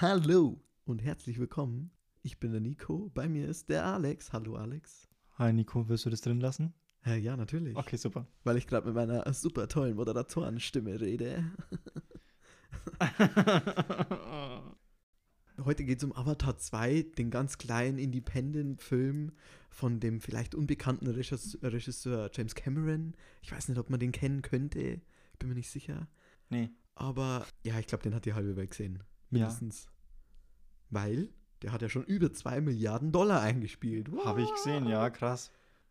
[0.00, 1.90] Hallo und herzlich willkommen.
[2.22, 4.32] Ich bin der Nico, bei mir ist der Alex.
[4.32, 5.08] Hallo Alex.
[5.38, 6.72] Hi Nico, wirst du das drin lassen?
[7.04, 7.76] Äh, ja, natürlich.
[7.76, 8.24] Okay, super.
[8.44, 11.50] Weil ich gerade mit meiner super tollen Moderatorenstimme rede.
[15.64, 19.32] Heute geht es um Avatar 2, den ganz kleinen Independent-Film
[19.68, 23.16] von dem vielleicht unbekannten Regisseur, James Cameron.
[23.42, 25.00] Ich weiß nicht, ob man den kennen könnte.
[25.40, 26.06] Bin mir nicht sicher.
[26.50, 26.70] Nee.
[26.94, 29.02] Aber ja, ich glaube, den hat die halbe Welt gesehen.
[29.30, 29.88] Mindestens.
[30.90, 31.28] Weil
[31.62, 34.08] der hat ja schon über 2 Milliarden Dollar eingespielt.
[34.08, 35.50] Ja, Habe ich gesehen, ja, krass.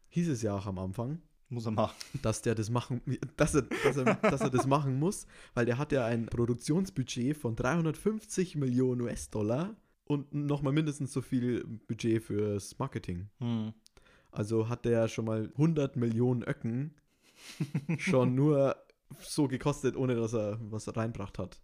[0.10, 1.22] Hieß es ja auch am Anfang.
[1.50, 1.96] Muss er machen.
[2.22, 3.02] Dass der das machen,
[3.38, 7.38] dass er, dass er, dass er das machen muss, weil der hat ja ein Produktionsbudget
[7.38, 13.30] von 350 Millionen US-Dollar und nochmal mindestens so viel Budget fürs Marketing.
[13.40, 13.74] Hm.
[14.32, 16.96] Also hat der schon mal 100 Millionen Öcken
[17.98, 18.76] schon nur
[19.20, 21.62] so gekostet, ohne dass er was reinbracht hat.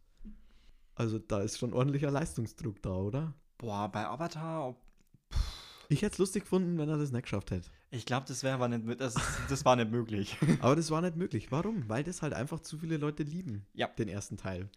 [0.96, 3.34] Also da ist schon ordentlicher Leistungsdruck da, oder?
[3.58, 4.76] Boah, bei Avatar,
[5.90, 7.70] Ich hätte es lustig gefunden, wenn er das nicht geschafft hätte.
[7.92, 9.16] ich glaube, das wäre aber nicht, das,
[9.50, 10.38] das war nicht möglich.
[10.62, 11.52] Aber das war nicht möglich.
[11.52, 11.88] Warum?
[11.90, 13.88] Weil das halt einfach zu viele Leute lieben, Ja.
[13.88, 14.70] den ersten Teil.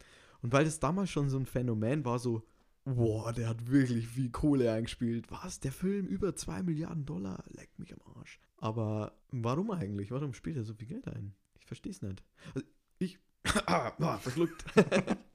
[0.42, 2.42] Und weil das damals schon so ein Phänomen war, so,
[2.84, 5.30] boah, der hat wirklich viel Kohle eingespielt.
[5.30, 5.61] Was?
[5.61, 7.42] Der Film über 2 Milliarden Dollar?
[7.48, 8.39] Leck mich am Arsch.
[8.58, 10.11] Aber warum eigentlich?
[10.11, 11.34] Warum spielt er so viel Geld ein?
[11.58, 12.23] Ich verstehe es nicht.
[12.55, 12.67] Also
[12.98, 13.19] ich.
[13.67, 14.64] ah, ah, verschluckt.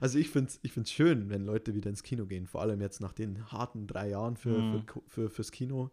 [0.00, 2.46] also ich finde es ich find's schön, wenn Leute wieder ins Kino gehen.
[2.46, 4.86] Vor allem jetzt nach den harten drei Jahren für, Mhm.
[4.86, 5.90] für, für, fürs Kino.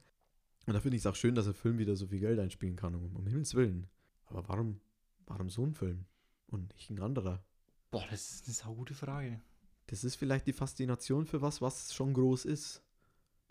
[0.67, 2.75] Und da finde ich es auch schön, dass der Film wieder so viel Geld einspielen
[2.75, 3.87] kann, um, um Himmels Willen.
[4.25, 4.79] Aber warum,
[5.25, 6.05] warum so ein Film
[6.47, 7.43] und nicht ein anderer?
[7.89, 9.41] Boah, das ist eine saugute Frage.
[9.87, 12.81] Das ist vielleicht die Faszination für was, was schon groß ist.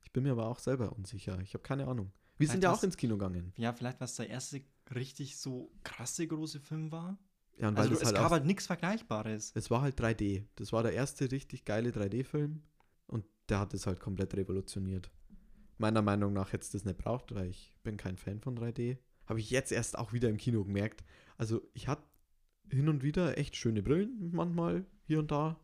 [0.03, 1.38] Ich bin mir aber auch selber unsicher.
[1.41, 2.12] Ich habe keine Ahnung.
[2.38, 3.53] Wir sind Vielleicht ja was- auch ins Kino gegangen.
[3.56, 4.62] Ja, vielleicht, was der erste
[4.94, 7.19] richtig so krasse große Film war.
[7.61, 9.53] Ja, und weil Also das es halt gab halt nichts Vergleichbares.
[9.55, 10.44] es war halt 3D.
[10.56, 12.62] Das war der erste richtig geile 3D-Film.
[13.06, 15.11] Und der hat es halt komplett revolutioniert.
[15.78, 18.98] Meiner Meinung nach hätte es das nicht braucht, weil ich bin kein Fan von 3D.
[19.26, 21.04] Habe ich jetzt erst auch wieder im Kino gemerkt.
[21.37, 22.04] Also ich hatte
[22.71, 25.59] hin und wieder echt schöne Brillen, manchmal hier und da.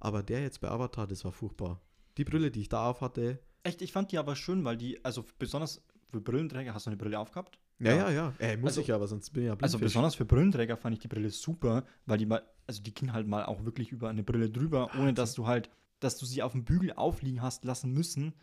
[0.00, 1.80] Aber der jetzt bei Avatar, das war furchtbar.
[2.16, 5.04] Die Brille, die ich da auf hatte, Echt, ich fand die aber schön, weil die,
[5.04, 7.58] also besonders für Brillenträger, hast du eine Brille aufgehabt?
[7.80, 8.10] Ja, Ja.
[8.10, 8.34] ja.
[8.38, 9.80] Äh, muss Also- ich ja, aber sonst bin ich ja Also Blindfisch.
[9.94, 13.26] besonders für Brillenträger fand ich die Brille super, weil die mal, also die ging halt
[13.26, 16.52] mal auch wirklich über eine Brille drüber, ohne dass du halt, dass du sie auf
[16.52, 18.34] dem Bügel aufliegen hast lassen müssen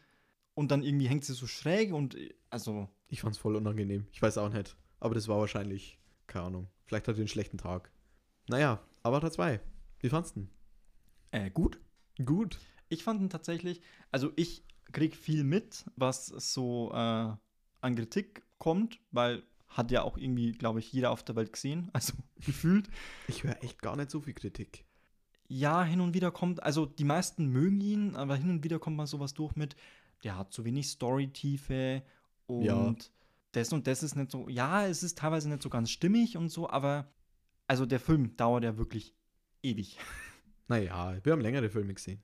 [0.53, 4.07] und dann irgendwie hängt sie so schräg und äh, also Ich fand's voll unangenehm.
[4.11, 4.75] Ich weiß auch nicht.
[4.99, 6.67] Aber das war wahrscheinlich, keine Ahnung.
[6.85, 7.91] Vielleicht hatte ich einen schlechten Tag.
[8.47, 9.59] Naja, Avatar 2.
[9.99, 10.49] Wie fandst du ihn?
[11.31, 11.79] äh, gut.
[12.23, 12.57] Gut.
[12.87, 13.81] Ich fand ihn tatsächlich,
[14.11, 14.63] also ich
[14.93, 17.33] krieg viel mit, was so äh,
[17.85, 21.89] an Kritik kommt, weil hat ja auch irgendwie, glaube ich, jeder auf der Welt gesehen,
[21.93, 22.13] also
[22.45, 22.89] gefühlt.
[23.27, 24.85] Ich höre echt gar nicht so viel Kritik.
[25.47, 28.97] Ja, hin und wieder kommt, also die meisten mögen ihn, aber hin und wieder kommt
[28.97, 29.75] mal sowas durch mit,
[30.23, 32.03] der hat zu wenig Storytiefe
[32.47, 32.95] und Ja.
[33.51, 36.49] das und das ist nicht so, ja, es ist teilweise nicht so ganz stimmig und
[36.49, 37.11] so, aber
[37.67, 39.13] also der Film dauert ja wirklich
[39.63, 39.97] ewig.
[40.67, 42.23] Naja, wir haben längere Filme gesehen.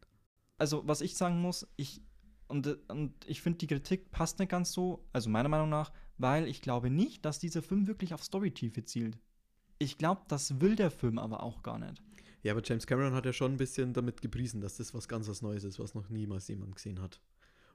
[0.58, 2.02] Also, was ich sagen muss, ich
[2.52, 6.48] und, und ich finde, die Kritik passt nicht ganz so, also meiner Meinung nach, weil
[6.48, 9.18] ich glaube nicht, dass dieser Film wirklich auf Storytiefe zielt.
[9.80, 12.04] Ich glaube, das will der Film aber auch gar nicht.
[12.44, 15.28] Ja, aber James Cameron hat ja schon ein bisschen damit gepriesen, dass das was ganz
[15.28, 17.22] was Neues ist, was noch niemals jemand gesehen hat.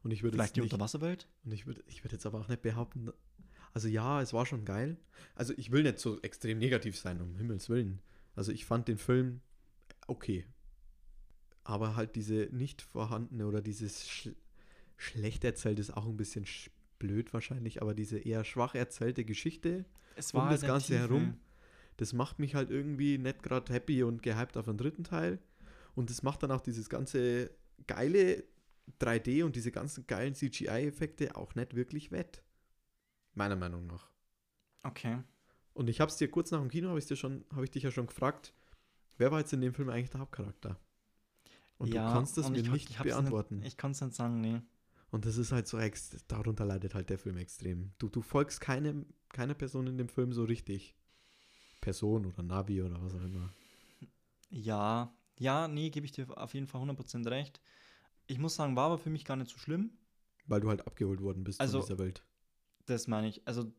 [0.02, 1.28] Und ich würde Vielleicht die nicht, Unterwasserwelt?
[1.44, 3.10] und ich würde ich würde jetzt aber auch nicht behaupten,
[3.72, 4.96] also ja, es war schon geil.
[5.34, 8.00] Also ich will nicht so extrem negativ sein, um Himmels Willen.
[8.34, 9.40] Also ich fand den Film
[10.06, 10.46] okay.
[11.64, 14.28] Aber halt diese nicht vorhandene oder dieses
[14.96, 19.84] schlecht erzählt ist auch ein bisschen sch blöd wahrscheinlich, aber diese eher schwach erzählte Geschichte
[20.16, 20.98] Es um halt das Ganze Tiefe.
[21.00, 21.36] herum.
[21.98, 25.38] Das macht mich halt irgendwie nicht gerade happy und gehypt auf den dritten Teil.
[25.94, 27.50] Und das macht dann auch dieses ganze
[27.86, 28.44] geile
[29.00, 32.42] 3D und diese ganzen geilen CGI-Effekte auch nicht wirklich wett.
[33.34, 34.08] Meiner Meinung nach.
[34.82, 35.18] Okay.
[35.74, 37.70] Und ich habe es dir kurz nach dem Kino, habe ich dir schon, habe ich
[37.70, 38.54] dich ja schon gefragt,
[39.18, 40.78] wer war jetzt in dem Film eigentlich der Hauptcharakter?
[41.78, 43.56] Und Ja, du kannst und mir ich hab- nicht ich beantworten.
[43.58, 44.60] Nicht, ich kann es nicht sagen, nee.
[45.16, 45.78] Und das ist halt so,
[46.28, 47.90] darunter leidet halt der Film extrem.
[47.96, 50.94] Du, du folgst keinem, keiner Person in dem Film so richtig.
[51.80, 53.50] Person oder Navi oder was auch immer.
[54.50, 57.62] Ja, ja, nee, gebe ich dir auf jeden Fall 100% recht.
[58.26, 59.90] Ich muss sagen, war aber für mich gar nicht so schlimm.
[60.44, 62.22] Weil du halt abgeholt worden bist Also- von dieser Welt.
[62.84, 63.40] Das meine ich.
[63.48, 63.72] Also,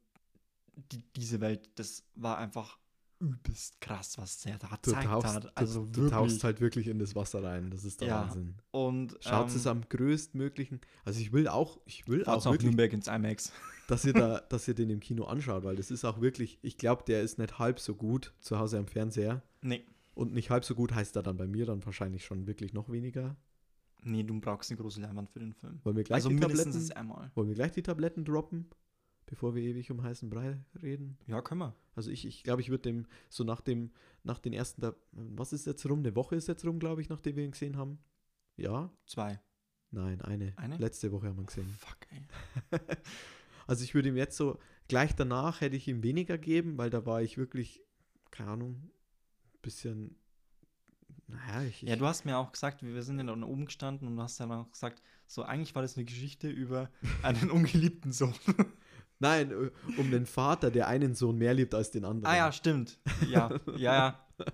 [0.92, 2.80] die, diese Welt, das war einfach
[3.20, 5.58] übelst krass, was der da Du gezeigt tauchst, hat.
[5.58, 7.70] Also du, du tauchst halt wirklich in das Wasser rein.
[7.72, 8.22] Das ist der Ja.
[8.22, 8.56] Wahnsinn.
[8.72, 10.82] und Schaut ähm, es am größtmöglichen.
[11.06, 13.52] Also ich will auch, ich will auch wirklich, Nürnberg ins IMAX.
[13.88, 16.78] dass ihr da, dass ihr den im Kino anschaut, weil das ist auch wirklich, ich
[16.78, 19.42] glaube, der ist nicht halb so gut zu Hause am Fernseher.
[19.62, 19.84] Nee.
[20.14, 22.90] Und nicht halb so gut heißt er dann bei mir dann wahrscheinlich schon wirklich noch
[22.90, 23.36] weniger.
[24.04, 25.80] Nee, du brauchst eine große Leinwand für den Film.
[25.84, 27.32] Wollen wir gleich Also die Tabletten, einmal.
[27.36, 28.68] wollen wir gleich die Tabletten droppen,
[29.28, 31.18] bevor wir ewig um heißen Brei reden?
[31.28, 31.76] Ja, können wir.
[31.96, 33.92] Also ich, ich glaube, ich würde dem so nach dem,
[34.24, 36.00] nach den ersten, Tab- was ist jetzt rum?
[36.00, 38.00] Eine Woche ist jetzt rum, glaube ich, nachdem wir ihn gesehen haben.
[38.56, 38.92] Ja?
[39.06, 39.40] Zwei.
[39.92, 40.54] Nein, eine.
[40.58, 40.78] Eine?
[40.78, 41.70] Letzte Woche haben wir gesehen.
[41.70, 42.80] Fuck, ey.
[43.68, 47.06] Also ich würde ihm jetzt so, gleich danach hätte ich ihm weniger geben, weil da
[47.06, 47.82] war ich wirklich,
[48.32, 50.16] keine Ahnung, ein bisschen,
[51.28, 54.16] naja, ich, Ja, du hast mir auch gesagt, wir sind ja da oben gestanden und
[54.16, 56.90] du hast dann auch gesagt, so eigentlich war das eine Geschichte über
[57.24, 58.34] einen ungeliebten Sohn.
[59.20, 62.26] Nein, äh, um den Vater, der einen Sohn mehr liebt als den anderen.
[62.32, 63.00] ah ja, stimmt.
[63.30, 64.28] Ja, ja, ja.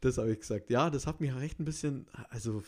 [0.00, 0.70] Das habe ich gesagt.
[0.70, 2.62] Ja, das hat mich recht ein bisschen, also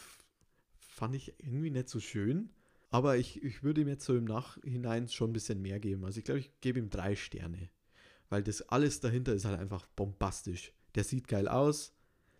[0.80, 2.50] fand ich irgendwie nicht so schön.
[2.90, 6.04] Aber ich, ich würde ihm jetzt so im Nachhinein schon ein bisschen mehr geben.
[6.04, 7.70] Also ich glaube, ich gebe ihm drei Sterne.
[8.28, 10.72] Weil das alles dahinter ist halt einfach bombastisch.
[10.96, 11.92] Der sieht geil aus.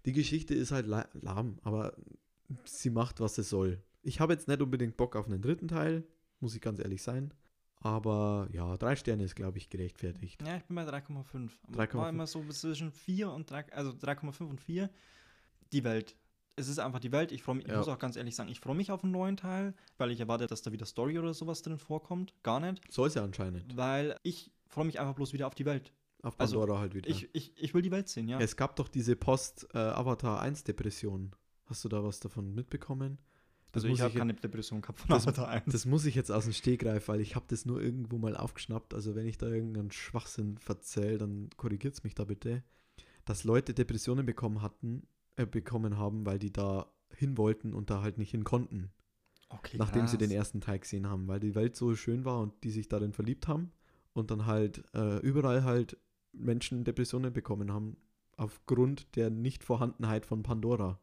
[0.07, 1.95] Die Geschichte ist halt la lahm, aber
[2.65, 3.81] sie macht, was sie soll.
[4.03, 6.05] Ich habe jetzt nicht unbedingt Bock auf einen dritten Teil,
[6.41, 7.33] muss ich ganz ehrlich sein.
[7.83, 10.43] Aber ja, drei Sterne ist, glaube ich, gerechtfertigt.
[10.47, 11.51] Ja, ich bin bei 3,5.
[11.69, 11.95] Aber 3,5.
[11.97, 14.91] War immer so zwischen 4 und 3, also 3,5 und 4.
[15.73, 16.15] Die Welt.
[16.57, 17.33] Es ist einfach die Welt.
[17.33, 17.79] Ich freue mich, ich Ja.
[17.79, 20.47] muss auch ganz ehrlich sagen, ich freue mich auf einen neuen Teil, weil ich erwarte,
[20.47, 22.35] dass da wieder Story oder sowas drin vorkommt.
[22.43, 22.83] Gar nicht.
[22.93, 23.77] Soll es ja anscheinend.
[23.77, 25.95] Weil ich freue mich einfach bloß wieder auf die Welt.
[26.23, 27.09] Auf Also, Pandora halt wieder.
[27.09, 28.39] Ich, ich, ich will die Welt sehen, ja.
[28.39, 31.35] Es gab doch diese Post-Avatar 1-Depression.
[31.65, 33.19] Hast du da was davon mitbekommen?
[33.73, 35.65] Das, also ich habe keine Depression gehabt von das- Avatar 1.
[35.73, 38.95] das muss ich jetzt aus dem Stegreif, weil ich habe das nur irgendwo mal aufgeschnappt.
[38.95, 42.63] Also wenn ich da irgendeinen Schwachsinn verzähle, dann korrigiert es mich da bitte.
[43.25, 45.07] Dass Leute Depressionen bekommen hatten,
[45.37, 48.91] äh, bekommen haben, weil die da hin wollten und da halt nicht hin konnten.
[49.51, 50.29] okay, nachdem sie krass.
[50.29, 53.13] den ersten Teil gesehen haben, weil die Welt so schön war und die sich darin
[53.13, 53.73] verliebt haben
[54.13, 55.97] und dann halt äh, überall halt
[56.33, 57.97] Menschen Depressionen bekommen haben
[58.37, 61.01] aufgrund der Nichtvorhandenheit von Pandora.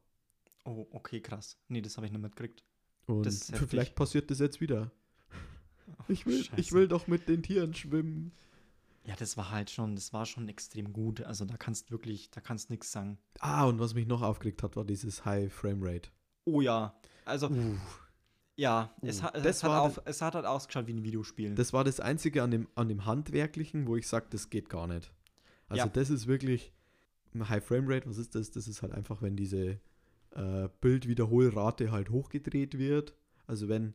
[0.68, 1.58] Oh, okay, krass.
[1.70, 2.64] Nee, das habe ich nicht mitgekriegt.
[3.06, 3.26] Und
[3.70, 4.92] vielleicht passiert das jetzt wieder.
[5.88, 8.34] Oh, Ich will, ich will doch mit den Tieren schwimmen.
[9.06, 11.22] Ja, das war halt schon, das war schon extrem gut.
[11.22, 13.18] Also da kannst wirklich, da kannst nichts sagen.
[13.40, 16.10] Ah, und was mich noch aufgeregt hat, war dieses High Frame Rate.
[16.44, 17.00] Oh ja.
[17.24, 17.78] Also, Uh,
[18.58, 21.04] ja, es, Uh, hat, das es, hat war auf, es hat halt ausgeschaut wie ein
[21.04, 21.56] Videospiel.
[21.56, 24.88] das war das Einzige an dem, an dem Handwerklichen, wo ich sage, das geht gar
[24.88, 25.14] nicht.
[25.70, 25.88] Also Ja.
[25.88, 26.74] das ist wirklich
[27.38, 28.10] High Frame Rate.
[28.10, 28.52] Was ist das?
[28.52, 29.80] Das ist halt einfach, wenn diese
[30.38, 33.14] äh, Bildwiederholrate halt hochgedreht wird.
[33.48, 33.94] Also wenn,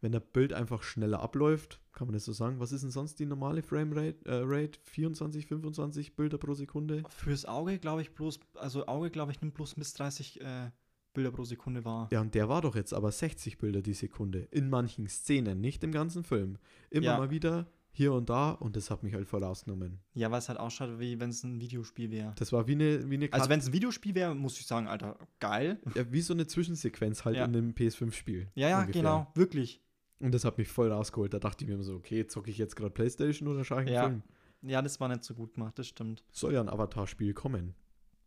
[0.00, 2.60] wenn das Bild einfach schneller abläuft, kann man das so sagen.
[2.60, 4.18] Was ist denn sonst die normale Frame Rate?
[4.26, 4.78] Äh, Rate?
[4.84, 7.02] 24, 25 Bilder pro Sekunde?
[7.08, 10.70] Fürs Auge glaube ich bloß, also Auge glaube ich nimmt bloß bis 30 äh,
[11.12, 12.08] Bilder pro Sekunde wahr.
[12.12, 14.48] Ja, und der war doch jetzt aber 60 Bilder die Sekunde.
[14.50, 16.58] In manchen Szenen, nicht im ganzen Film.
[16.90, 17.18] Immer Ja.
[17.18, 20.00] mal wieder, hier und da, und das hat mich halt voll rausgenommen.
[20.14, 22.32] Ja, weil es halt ausschaut, wie wenn es ein Videospiel wäre.
[22.38, 24.86] Das war wie eine, wie eine Also wenn es ein Videospiel wäre, muss ich sagen,
[24.86, 25.80] Alter, geil.
[25.94, 27.44] ja, wie so eine Zwischensequenz halt Ja.
[27.44, 28.48] in einem PS5-Spiel.
[28.54, 29.02] Ja, ja, ungefähr.
[29.02, 29.82] genau, wirklich.
[30.20, 31.32] Und das hat mich voll rausgeholt.
[31.34, 33.86] Da dachte ich mir immer so, okay, zocke ich jetzt gerade Playstation oder schaue ich
[33.88, 34.04] einen Ja.
[34.08, 34.22] Film?
[34.62, 36.22] Ja, das war nicht so gut gemacht, das stimmt.
[36.30, 37.74] Soll ja ein Avatar-Spiel kommen.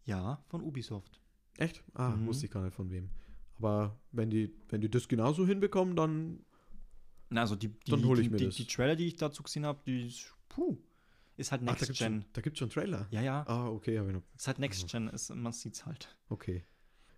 [0.05, 1.21] Ja, von Ubisoft.
[1.57, 1.83] Echt?
[1.93, 2.25] Ah, Mhm.
[2.25, 3.09] wusste ich gar nicht von wem.
[3.59, 6.39] Aber wenn die, wenn die das genauso hinbekommen, dann
[7.33, 8.55] Na, also die, die, Dann hol ich die, mir die, das.
[8.55, 10.77] die Trailer, die ich dazu gesehen habe, die ist, puh,
[11.35, 12.21] ist halt Ach, da Next gibt's Gen.
[12.21, 13.07] schon, da gibt's schon Trailer.
[13.11, 14.23] Ja, ja, Ah, okay, habe ich noch.
[14.35, 16.15] ist halt Next Gen, ist, man sieht's halt.
[16.29, 16.63] Okay.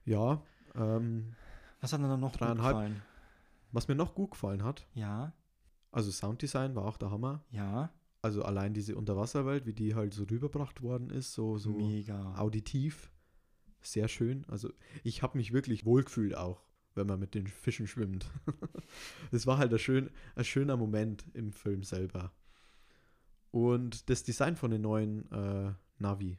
[0.06, 0.42] Ja,
[0.76, 1.36] ähm,
[1.82, 2.76] Was hat denn da noch gut Dreieinhalb.
[2.76, 3.02] gefallen?
[3.72, 5.34] was mir noch gut gefallen hat, Ja,
[5.92, 7.44] also Sounddesign war auch der Hammer.
[7.52, 12.36] ja, Also allein diese Unterwasserwelt, wie die halt so rübergebracht worden ist, so, so mega.
[12.36, 13.12] auditiv.
[13.82, 14.46] Sehr schön.
[14.48, 14.72] Also
[15.04, 16.64] ich habe mich wirklich wohlgefühlt auch,
[16.96, 18.26] wenn man mit den Fischen schwimmt.
[19.32, 22.32] das war halt ein, schön, ein schöner Moment im Film selber.
[23.52, 26.38] Und das Design von den neuen äh, Navi,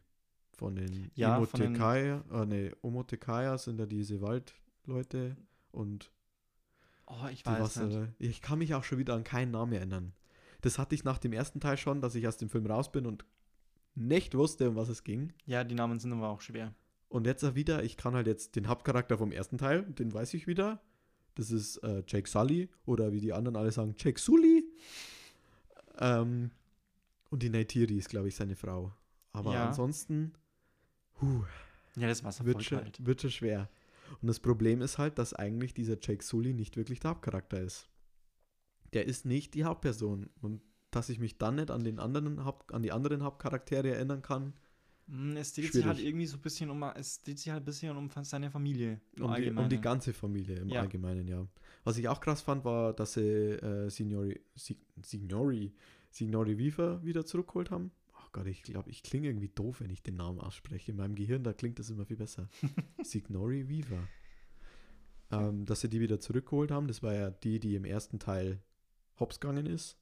[0.52, 5.36] von den Ja, Emotekaya, äh, nee, Omotekaya sind ja diese Waldleute
[5.72, 6.10] und
[7.06, 7.60] Oh, ich die weiß.
[7.60, 8.08] Wasser.
[8.18, 10.12] Ich kann mich auch schon wieder an keinen Namen erinnern.
[10.60, 13.06] Das hatte ich nach dem ersten Teil schon, dass ich aus dem Film raus bin
[13.06, 13.24] und
[13.94, 15.32] nicht wusste, um was es ging.
[15.46, 16.74] Ja, die Namen sind aber auch schwer.
[17.16, 20.34] Und jetzt auch wieder, ich kann halt jetzt den Hauptcharakter vom ersten Teil, den weiß
[20.34, 20.82] ich wieder.
[21.34, 24.64] Das ist äh, Jake Sully oder wie die anderen alle sagen, Jake Sully.
[25.98, 26.50] Ähm,
[27.30, 28.92] und die Neytiri ist, glaube ich, seine Frau.
[29.32, 29.66] Aber Ja.
[29.66, 30.34] ansonsten
[31.22, 31.44] huh,
[31.96, 33.06] Ja, das Wasser wird, schon, kalt.
[33.06, 33.70] wird schon schwer.
[34.20, 37.88] Und das Problem ist halt, dass eigentlich dieser Jake Sully nicht wirklich der Hauptcharakter ist.
[38.92, 40.28] Der ist nicht die Hauptperson.
[40.42, 44.20] Und dass ich mich dann nicht an, den anderen Haupt, an die anderen Hauptcharaktere erinnern
[44.20, 44.52] kann,
[45.36, 47.96] Es dreht sich halt irgendwie so ein bisschen um, es dreht sich halt ein bisschen
[47.96, 49.00] um seine Familie.
[49.16, 50.80] im Um die, um die ganze Familie im Ja.
[50.80, 51.46] Allgemeinen, ja.
[51.84, 55.72] Was ich auch krass fand, war, dass sie äh, Signori, Sig, Signori,
[56.10, 57.92] Signori Viva wieder zurückgeholt haben.
[58.14, 60.90] Oh Gott, ich glaube, ich klinge irgendwie doof, wenn ich den Namen ausspreche.
[60.90, 62.48] In meinem Gehirn, da klingt das immer viel besser.
[63.04, 64.08] Signori Viva.
[65.30, 66.88] ähm, dass sie die wieder zurückgeholt haben.
[66.88, 68.60] Das war ja die, die im ersten Teil
[69.20, 69.96] hops gegangen ist.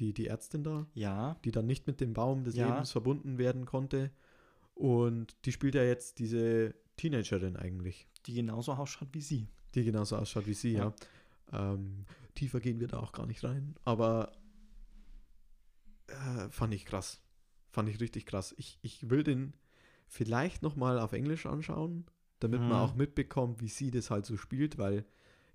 [0.00, 2.68] Die, die Ärztin da, Ja, die dann nicht mit dem Baum des Ja.
[2.68, 4.10] Lebens verbunden werden konnte.
[4.74, 9.48] Und die spielt ja jetzt diese Teenagerin eigentlich, die genauso ausschaut wie sie.
[9.74, 10.94] die genauso ausschaut wie sie, ja.
[11.52, 11.72] Ja.
[11.74, 13.74] Ähm, tiefer gehen wir da auch gar nicht rein.
[13.84, 14.32] Aber
[16.08, 17.20] äh, fand ich krass.
[17.70, 18.54] Fand ich richtig krass.
[18.58, 19.54] Ich, ich will den
[20.08, 22.06] vielleicht nochmal auf Englisch anschauen,
[22.40, 22.68] damit Mhm.
[22.68, 25.04] man auch mitbekommt, wie sie das halt so spielt, weil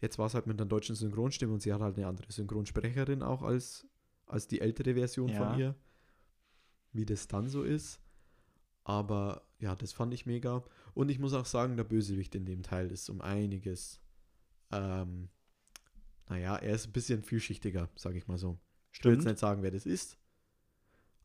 [0.01, 3.21] jetzt war es halt mit einer deutschen Synchronstimme und sie hat halt eine andere Synchronsprecherin
[3.21, 3.85] auch als,
[4.25, 5.37] als die ältere Version Ja.
[5.51, 5.75] von ihr.
[6.91, 7.99] Wie das dann so ist.
[8.83, 10.63] Aber ja, das fand ich mega.
[10.93, 13.99] Und ich muss auch sagen, der Bösewicht in dem Teil ist um einiges.
[14.71, 15.29] Ähm,
[16.29, 18.57] naja, er ist ein bisschen vielschichtiger, sage ich mal so.
[18.93, 20.17] Ich will jetzt nicht sagen, wer das ist.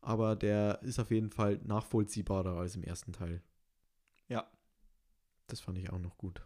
[0.01, 3.41] Aber der ist auf jeden Fall nachvollziehbarer als im ersten Teil.
[4.27, 4.49] Ja.
[5.47, 6.45] Das fand ich auch noch gut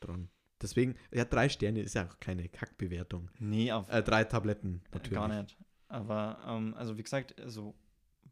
[0.00, 0.28] dran.
[0.60, 3.30] Deswegen, ja, drei Sterne ist ja auch keine Kackbewertung.
[3.38, 5.18] Nee, auf Äh, drei Tabletten, natürlich.
[5.18, 5.56] Gar nicht.
[5.90, 7.74] Aber, ähm, also wie gesagt, also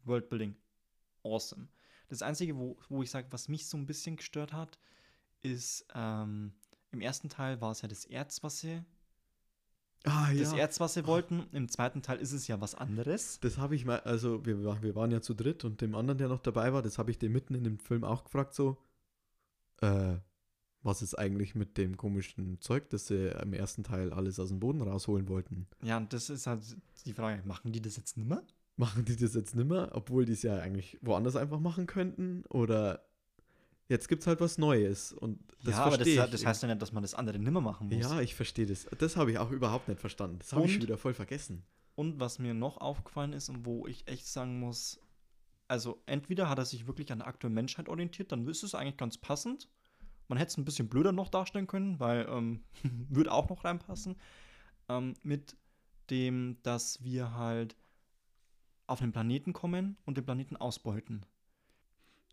[0.05, 0.57] Worldbuilding,
[1.25, 1.69] awesome.
[2.09, 4.79] Das Einzige, wo, wo ich sage, was mich so ein bisschen gestört hat,
[5.43, 6.53] ist, ähm,
[6.93, 8.83] im ersten Teil war es ja das Erz, was sie,
[10.05, 10.59] Ah, das ja.
[10.59, 11.49] Erz, was sie wollten.
[11.53, 13.41] Im zweiten Teil ist es ja was anderes.
[13.41, 16.29] Das habe ich mal, also wir, wir waren ja zu dritt und dem anderen, der
[16.29, 18.79] noch dabei war, das habe ich den mitten in dem Film auch gefragt, so,
[19.81, 20.17] äh,
[20.83, 24.61] was ist eigentlich mit dem komischen Zeug, das sie im ersten Teil alles aus dem
[24.61, 25.67] Boden rausholen wollten?
[25.83, 26.63] Ja, und das ist halt
[27.05, 28.43] die Frage, machen die das jetzt nimmer?
[28.77, 32.45] Machen die das jetzt nimmer, obwohl die es ja eigentlich woanders einfach machen könnten?
[32.49, 33.05] Oder
[33.89, 36.81] jetzt gibt es halt was Neues und das ja, aber das, das heißt ja nicht,
[36.81, 37.99] dass man das andere nimmer machen muss.
[37.99, 38.87] ja, ich verstehe das.
[38.99, 40.39] Das habe ich auch überhaupt nicht verstanden.
[40.39, 41.65] Das habe ich schon wieder voll vergessen.
[41.97, 45.01] Und was mir noch aufgefallen ist und wo ich echt sagen muss,
[45.67, 48.97] also entweder hat er sich wirklich an der aktuellen Menschheit orientiert, dann ist es eigentlich
[48.97, 49.69] ganz passend.
[50.29, 52.63] Man hätte es ein bisschen blöder noch darstellen können, weil ähm,
[53.09, 54.17] würde auch noch reinpassen.
[54.89, 55.57] Ähm, mit
[56.11, 57.77] dem, dass wir halt
[58.87, 61.25] auf einen Planeten kommen und den Planeten ausbeuten.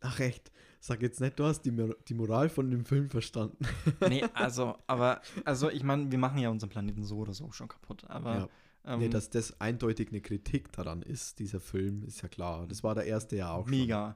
[0.01, 3.65] Ach echt, sag jetzt nicht, du hast die, Mor- die Moral von dem Film verstanden.
[4.07, 7.67] Nee, also, aber, also ich meine, wir machen ja unseren Planeten so oder so schon
[7.67, 8.03] kaputt.
[8.09, 8.49] Aber ja.
[8.85, 12.67] ähm, nee, dass das eindeutig eine Kritik daran ist, dieser Film, ist ja klar.
[12.67, 14.15] Das war der erste ja auch Mega.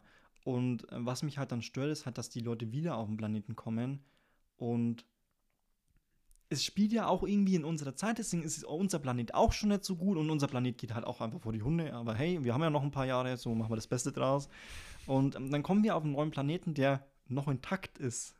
[0.50, 3.18] Und äh, was mich halt dann stört, ist halt, dass die Leute wieder auf den
[3.18, 4.04] Planeten kommen
[4.58, 5.06] und
[6.52, 9.84] es spielt ja auch irgendwie in unserer Zeit, deswegen ist unser Planet auch schon nicht
[9.84, 11.94] so gut und unser Planet geht halt auch einfach vor die Hunde.
[11.94, 14.50] Aber hey, wir haben ja noch ein paar Jahre, so machen wir das Beste draus.
[15.06, 18.34] Und ähm, dann kommen wir auf einen neuen Planeten, der noch intakt ist.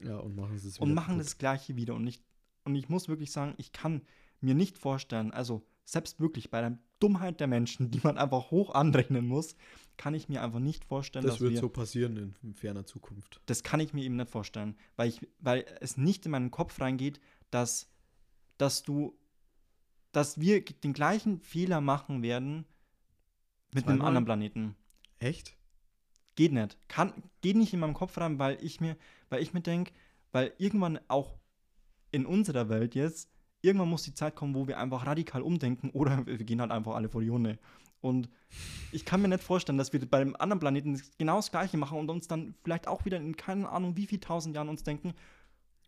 [0.00, 1.24] Ja, und machen es und machen kaputt.
[1.24, 1.94] das Gleiche wieder.
[1.94, 2.20] Und ich,
[2.64, 4.02] und ich muss wirklich sagen, ich kann
[4.40, 8.74] mir nicht vorstellen, also selbst wirklich bei der Dummheit der Menschen, die man einfach hoch
[8.74, 9.56] anrechnen muss,
[9.96, 13.40] kann ich mir einfach nicht vorstellen, Das dass wird wir so passieren in, ferner Zukunft.
[13.46, 16.80] das kann ich mir eben nicht vorstellen, weil, ich, weil es nicht in meinen Kopf
[16.80, 17.20] reingeht,
[17.50, 17.88] dass,
[18.58, 19.16] dass du,
[20.12, 22.66] dass wir den gleichen Fehler machen werden
[23.72, 24.76] mit einem anderen Planeten.
[25.18, 25.56] Echt?
[26.36, 26.76] Geht nicht.
[26.88, 28.96] Kann, geht nicht in meinem Kopf rein, weil ich mir,
[29.28, 29.92] weil ich mir denke,
[30.32, 31.38] weil irgendwann auch
[32.10, 33.30] in unserer Welt jetzt,
[33.64, 36.94] irgendwann muss die Zeit kommen, wo wir einfach radikal umdenken oder wir gehen halt einfach
[36.94, 37.58] alle vor die Hunde.
[38.00, 38.28] Und
[38.92, 41.98] ich kann mir nicht vorstellen, dass wir bei dem anderen Planeten genau das Gleiche machen
[41.98, 45.14] und uns dann vielleicht auch wieder in keine Ahnung wie viel tausend Jahren uns denken,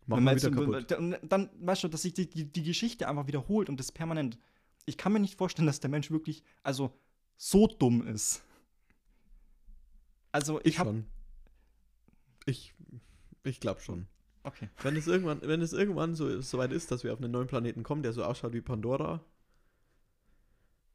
[0.07, 0.91] Machen wir wieder kaputt.
[0.93, 4.39] und dann, weißt du, dass sich die, die, die Geschichte einfach wiederholt und das permanent.
[4.85, 6.97] Ich kann mir nicht vorstellen, dass der Mensch wirklich, also
[7.35, 8.41] so dumm ist.
[10.31, 11.03] Also ich, Ich habe.
[12.45, 12.73] Ich,
[13.43, 14.07] ich glaube schon.
[14.47, 14.69] Okay.
[14.81, 17.47] Wenn es irgendwann, wenn es irgendwann so, so weit ist, dass wir auf einen neuen
[17.47, 19.21] Planeten kommen, der so ausschaut wie Pandora.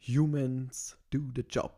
[0.07, 1.73] Humans do the job.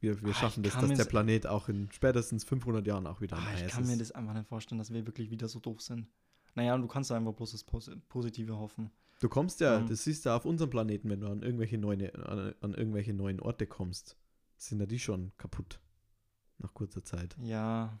[0.00, 3.36] Wir, wir Ah, schaffen das, dass der Planet auch in spätestens 500 Jahren auch wieder
[3.36, 3.90] Ah, ich kann ist.
[3.90, 6.08] mir das einfach nicht vorstellen, dass wir wirklich wieder so doof sind.
[6.54, 8.90] Naja, du kannst einfach bloß das Pos Positive hoffen.
[9.20, 9.86] Du kommst ja, Ähm.
[9.88, 13.38] das siehst du auf unserem Planeten, wenn du an irgendwelche, neue, an, an irgendwelche neuen
[13.40, 14.16] Orte kommst,
[14.56, 15.78] sind ja die schon kaputt.
[16.58, 17.36] Nach kurzer Zeit.
[17.40, 18.00] Ja,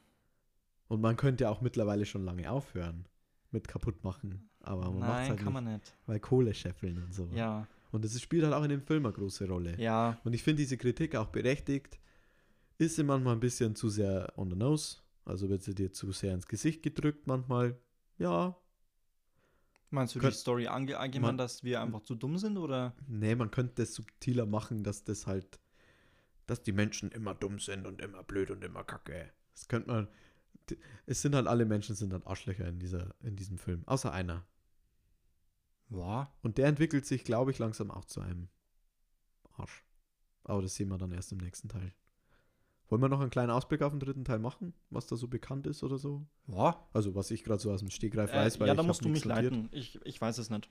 [0.92, 3.08] Und man könnte ja auch mittlerweile schon lange aufhören
[3.50, 4.50] mit kaputt machen.
[4.60, 5.94] Aber man macht halt kann nicht, man nicht.
[6.04, 7.30] weil Kohle scheffeln und so.
[7.34, 9.80] Ja, Und das spielt halt auch in dem Film eine große Rolle.
[9.80, 11.98] ja, Und ich finde diese Kritik auch berechtigt.
[12.76, 14.98] Ist sie manchmal ein bisschen zu sehr on the nose.
[15.24, 17.78] Also wird sie dir zu sehr ins Gesicht gedrückt manchmal.
[18.18, 18.54] Ja.
[19.90, 22.94] Meinst du Könnt- die Story allgemein, man- dass wir einfach zu dumm sind oder?
[23.08, 25.58] Nee, man könnte das subtiler machen, dass das halt,
[26.46, 29.30] dass die Menschen immer dumm sind und immer blöd und immer kacke.
[29.54, 30.08] Das könnte man.
[31.06, 33.82] Es sind halt alle Menschen sind halt Arschlöcher in, dieser, in diesem Film.
[33.86, 34.44] Außer einer.
[35.90, 38.48] Ja, Und der entwickelt sich, glaube ich, langsam auch zu einem
[39.56, 39.84] Arsch.
[40.44, 41.92] Aber das sehen wir dann erst im nächsten Teil.
[42.88, 45.66] Wollen wir noch einen kleinen Ausblick auf den dritten Teil machen, was da so bekannt
[45.66, 46.26] ist oder so?
[46.48, 48.82] Ja, Also, was ich gerade so aus dem Stegreif äh, weiß, weil ja ich da
[48.82, 49.44] musst du mich notiert.
[49.52, 49.68] leiten.
[49.72, 50.68] Ich, ich weiß es nicht.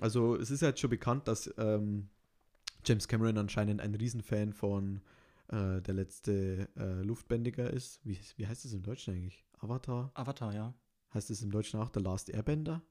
[0.00, 2.08] Also, es ist ja jetzt schon bekannt, dass ähm,
[2.84, 5.00] James Cameron anscheinend ein Riesenfan von
[5.48, 8.00] äh, der letzte äh, Luftbändiger ist.
[8.04, 9.44] Wie, wie heißt es im Deutschen eigentlich?
[9.58, 10.10] Avatar?
[10.14, 10.74] Avatar, ja.
[11.12, 12.82] Heißt es im Deutschen auch The Last Airbender?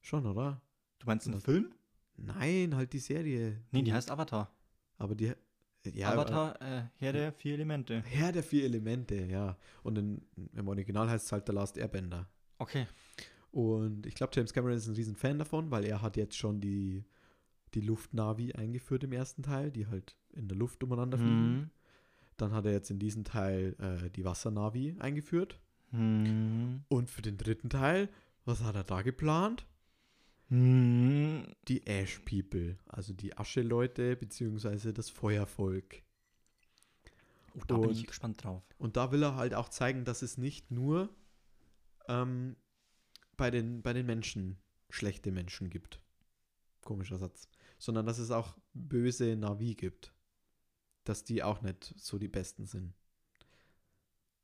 [0.00, 0.62] Schon, oder?
[0.98, 1.72] Du meinst einen Film?
[2.16, 3.62] Nein, halt die Serie.
[3.70, 4.54] Nee, die heißt Avatar.
[4.98, 5.32] Aber die.
[5.94, 7.94] Ja, Avatar, äh, Herr der vier Elemente.
[7.94, 9.56] Äh, Herr der vier Elemente, ja.
[9.82, 12.28] Und in, im Original heißt es halt The Last Airbender.
[12.58, 12.86] Okay.
[13.50, 16.60] Und ich glaube, James Cameron ist ein riesen Fan davon, weil er hat jetzt schon
[16.60, 17.04] die,
[17.74, 21.52] die Luftnavi eingeführt im ersten Teil, die halt in der Luft umeinander fliegen.
[21.52, 21.70] Mhm.
[22.36, 25.60] Dann hat er jetzt in diesem Teil äh, die Wassernavi eingeführt.
[25.90, 26.84] Mhm.
[26.88, 28.08] Und für den dritten Teil,
[28.44, 29.66] was hat er da geplant?
[30.48, 31.46] Mhm.
[31.68, 36.02] Die Ash People, also die Ascheleute beziehungsweise das Feuervolk.
[37.54, 38.62] Oh, da bin ich Und- gespannt drauf.
[38.78, 41.08] Und da will er halt auch zeigen, dass es nicht nur
[42.08, 42.56] ähm,
[43.36, 44.58] bei, den, bei den Menschen
[44.88, 46.00] schlechte Menschen gibt.
[46.82, 47.48] Komischer Satz.
[47.78, 50.12] Sondern dass es auch böse Navi gibt.
[51.10, 52.94] Dass die auch nicht so die Besten sind.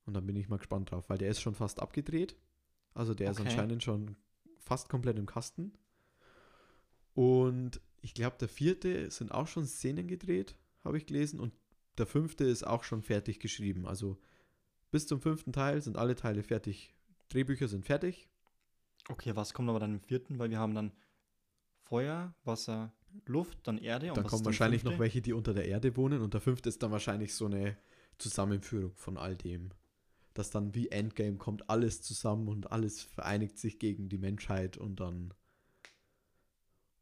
[0.04, 2.34] Und dann bin ich mal gespannt drauf, weil der ist schon fast abgedreht.
[2.92, 3.50] Also der ist Okay.
[3.50, 4.16] anscheinend schon
[4.58, 5.72] fast komplett im Kasten.
[7.14, 11.38] Und ich glaube, der vierte sind auch schon Szenen gedreht, habe ich gelesen.
[11.38, 11.52] Und
[11.98, 13.86] der fünfte ist auch schon fertig geschrieben.
[13.86, 14.18] Also
[14.90, 16.96] bis zum fünften Teil sind alle Teile fertig.
[17.28, 18.28] Drehbücher sind fertig.
[19.08, 20.40] Okay, was kommt aber dann im vierten?
[20.40, 20.90] Weil wir haben dann
[21.84, 22.92] Feuer, Wasser,
[23.26, 24.08] Luft, dann Erde.
[24.14, 26.20] Dann was kommen wahrscheinlich noch welche, die unter der Erde wohnen.
[26.22, 27.76] Und der fünfte ist dann wahrscheinlich so eine
[28.18, 29.70] Zusammenführung von all dem.
[30.34, 35.00] Dass dann wie Endgame kommt alles zusammen und alles vereinigt sich gegen die Menschheit und
[35.00, 35.32] dann.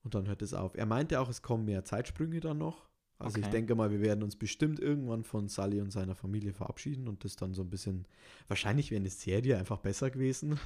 [0.02, 0.75] Und dann hört es auf.
[0.76, 2.88] Er meinte auch, es kommen mehr Zeitsprünge dann noch.
[3.18, 3.52] Also ich Okay.
[3.52, 7.37] denke mal, wir werden uns bestimmt irgendwann von Sully und seiner Familie verabschieden und das
[7.37, 8.06] dann so ein bisschen.
[8.49, 10.59] Wahrscheinlich wäre eine Serie einfach besser gewesen,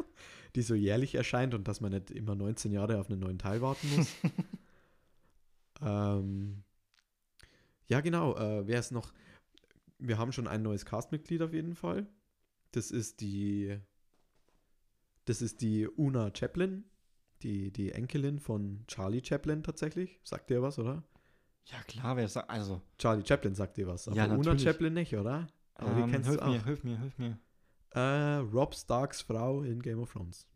[0.54, 3.60] die so jährlich erscheint und dass man nicht immer 19 Jahre auf einen neuen Teil
[3.60, 4.08] warten muss.
[5.82, 6.62] ähm,
[7.86, 8.36] ja, genau.
[8.36, 9.12] Äh, wer ist noch?
[9.98, 12.06] Wir haben schon ein neues Castmitglied auf jeden Fall.
[12.72, 13.78] Das ist die.
[15.24, 16.84] Das ist die Una Chaplin,
[17.42, 20.20] die, die Enkelin von Charlie Chaplin tatsächlich.
[20.22, 21.02] Sagt dir was, oder?
[21.64, 22.48] Ja, klar, wer sagt.
[22.48, 24.56] Also, Charlie Chaplin sagt dir was, aber Ja, Una.
[24.58, 25.48] Chaplin nicht, oder?
[25.74, 26.52] Aber die ähm, kennst hilf du auch.
[26.52, 27.38] mir, hilf mir, hilf mir.
[27.90, 30.46] Äh, Rob Starks Frau in Game of Thrones.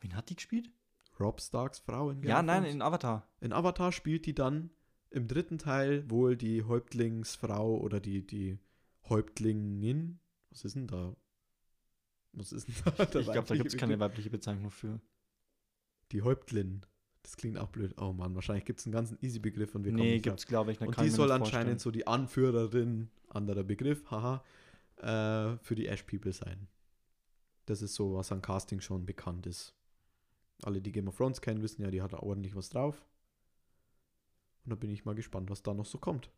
[0.00, 0.70] Wen hat die gespielt?
[1.18, 3.28] Rob Starks Frau in Game ja, nein, in Avatar.
[3.40, 4.70] In Avatar spielt die dann
[5.10, 8.58] im dritten Teil wohl die Häuptlingsfrau oder die, die
[9.08, 10.18] Häuptlingin.
[10.50, 11.14] Was ist denn da?
[12.32, 13.02] Was ist denn da?
[13.20, 14.10] ich glaube, da gibt es keine Begriff?
[14.10, 15.00] weibliche Bezeichnung für.
[16.12, 16.84] Die Häuptlin.
[17.22, 17.94] Das klingt auch blöd.
[17.98, 20.72] Oh Mann, wahrscheinlich gibt es einen ganzen Easy-Begriff und wir kommen nee, gibt es, glaube
[20.72, 20.88] ich, nicht.
[20.88, 24.44] Und die soll anscheinend so die Anführerin, anderer Begriff, haha,
[24.98, 26.68] äh, für die Ash People sein.
[27.64, 29.74] Das ist so, was an Casting schon bekannt ist.
[30.64, 33.04] Alle, die Game of Thrones kennen, wissen ja, die hat da ordentlich was drauf.
[34.64, 36.30] Und da bin ich mal gespannt, was da noch so kommt.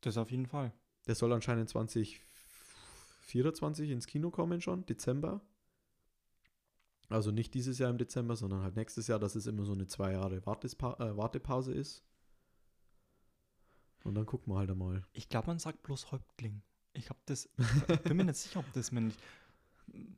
[0.00, 0.72] Das auf jeden Fall.
[1.06, 5.40] Der soll anscheinend 2024 ins Kino kommen schon, Dezember.
[7.08, 9.86] Also nicht dieses Jahr im Dezember, sondern halt nächstes Jahr, dass es immer so eine
[9.86, 12.02] zwei Jahre Wartespa äh, Wartepause ist.
[14.02, 15.04] Und dann gucken wir halt einmal.
[15.12, 16.62] Ich glaube, man sagt bloß Häuptling.
[16.94, 17.48] Ich habe das.
[17.88, 19.16] Ich bin mir nicht sicher, ob das männlich.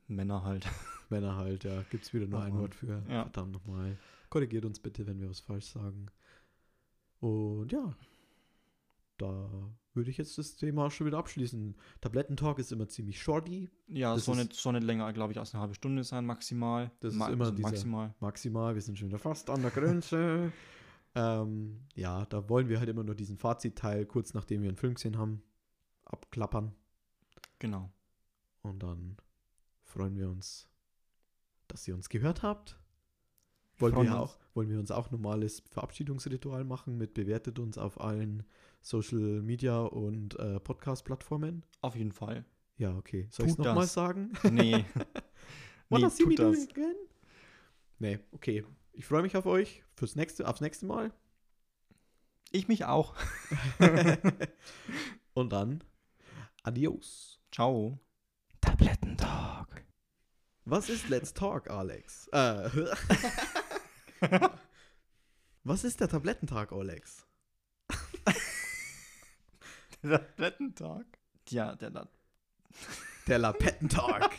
[0.06, 0.66] Männer halt.
[1.10, 1.82] Männer halt, ja.
[1.90, 2.60] Gibt es wieder nur Oh ein Mann.
[2.62, 3.02] Wort für.
[3.08, 3.22] Ja.
[3.24, 3.96] Verdammt nochmal.
[4.30, 6.06] Korrigiert uns bitte, wenn wir was falsch sagen.
[7.20, 7.94] Und ja,
[9.16, 9.48] da
[9.94, 11.74] würde ich jetzt das Thema auch schon wieder abschließen.
[12.00, 13.68] Tablettentalk ist immer ziemlich shorty.
[13.88, 16.24] Ja, Das soll ist- nicht, soll nicht länger, glaube ich, als eine halbe Stunde sein,
[16.26, 16.90] maximal.
[17.00, 18.14] Das ist Ma- immer also dieser- maximal.
[18.20, 20.52] Maximal, wir sind schon wieder fast an der Grenze.
[21.16, 24.94] ähm, ja, da wollen wir halt immer nur diesen Fazitteil, kurz nachdem wir einen Film
[24.94, 25.42] gesehen haben,
[26.04, 26.72] abklappern.
[27.58, 27.90] Genau.
[28.62, 29.16] Und dann
[29.88, 30.68] freuen wir uns,
[31.66, 32.78] dass ihr uns gehört habt.
[33.78, 34.30] Wollen freuen wir, uns.
[34.32, 38.44] auch, wollen wir uns auch normales Verabschiedungsritual machen mit bewertet uns auf allen
[38.80, 41.64] Social Media und äh, Podcast-Plattformen?
[41.80, 42.44] Auf jeden Fall.
[42.76, 43.28] Ja, okay.
[43.30, 44.32] Soll ich es nochmal sagen?
[44.50, 44.84] Nee.
[45.88, 46.68] Wanna nee, me tut das.
[46.68, 46.96] again?
[47.98, 48.64] Nee, okay.
[48.92, 51.12] Ich freue mich auf euch fürs nächste, aufs nächste Mal.
[52.50, 53.14] Ich mich auch.
[55.34, 55.84] und dann
[56.62, 57.40] adios.
[57.52, 57.98] Ciao.
[58.60, 59.07] Tablettentalk.
[60.70, 62.28] Was ist Let's Talk, Alex?
[62.28, 62.68] Äh.
[65.64, 67.26] Was ist der Tablettentag, Alex?
[70.02, 71.06] Tablettentag?
[71.48, 72.08] Ja, der, der
[73.26, 74.30] Der Lapettentag.